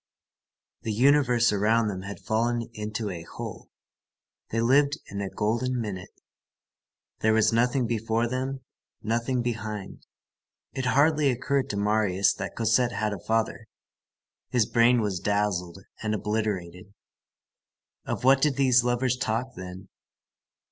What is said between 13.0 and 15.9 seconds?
a father. His brain was dazzled